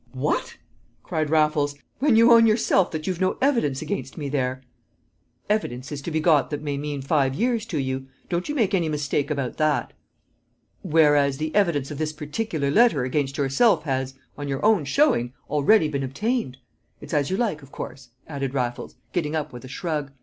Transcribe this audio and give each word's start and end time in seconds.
"What!" 0.13 0.57
cried 1.03 1.29
Raffles, 1.29 1.75
"when 1.99 2.15
you 2.15 2.31
own 2.31 2.47
yourself 2.47 2.89
that 2.89 3.05
you've 3.05 3.21
no 3.21 3.37
evidence 3.39 3.83
against 3.83 4.17
me 4.17 4.29
there?" 4.29 4.63
"Evidence 5.47 5.91
is 5.91 6.01
to 6.01 6.09
be 6.09 6.19
got 6.19 6.49
that 6.49 6.63
may 6.63 6.75
mean 6.75 7.03
five 7.03 7.35
years 7.35 7.67
to 7.67 7.77
you; 7.77 8.07
don't 8.27 8.49
you 8.49 8.55
make 8.55 8.73
any 8.73 8.89
mistake 8.89 9.29
about 9.29 9.57
that." 9.57 9.93
"Whereas 10.81 11.37
the 11.37 11.53
evidence 11.53 11.91
of 11.91 11.99
this 11.99 12.13
particular 12.13 12.71
letter 12.71 13.03
against 13.03 13.37
yourself 13.37 13.83
has, 13.83 14.15
on 14.39 14.47
your 14.47 14.65
own 14.65 14.85
showing, 14.85 15.33
already 15.51 15.87
been 15.87 16.01
obtained! 16.01 16.57
It's 16.99 17.13
as 17.13 17.29
you 17.29 17.37
like, 17.37 17.61
of 17.61 17.71
course," 17.71 18.09
added 18.27 18.55
Raffles, 18.55 18.95
getting 19.13 19.35
up 19.35 19.53
with 19.53 19.63
a 19.63 19.67
shrug. 19.67 20.11